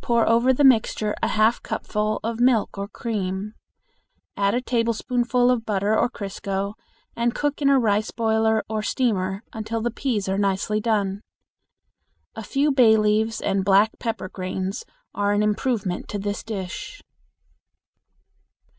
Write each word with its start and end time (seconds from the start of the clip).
Pour 0.00 0.26
over 0.26 0.54
the 0.54 0.64
mixture 0.64 1.14
a 1.22 1.28
half 1.28 1.62
cupful 1.62 2.18
of 2.24 2.40
milk 2.40 2.78
or 2.78 2.88
cream; 2.88 3.52
add 4.34 4.54
a 4.54 4.62
tablespoonful 4.62 5.50
of 5.50 5.66
butter 5.66 5.94
or 5.98 6.08
crisco, 6.08 6.72
and 7.14 7.34
cook 7.34 7.60
in 7.60 7.68
a 7.68 7.78
rice 7.78 8.10
boiler 8.10 8.64
or 8.70 8.82
steamer 8.82 9.42
until 9.52 9.82
the 9.82 9.90
peas 9.90 10.30
are 10.30 10.38
nicely 10.38 10.80
done. 10.80 11.20
A 12.34 12.42
few 12.42 12.72
bay 12.72 12.96
leaves 12.96 13.38
and 13.42 13.62
black 13.62 13.98
pepper 13.98 14.30
grains 14.30 14.86
are 15.14 15.32
an 15.34 15.42
improvement 15.42 16.08
to 16.08 16.18
this 16.18 16.42
dish. 16.42 17.02